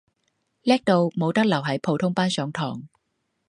[0.63, 2.87] 叻到冇得留喺普通班上堂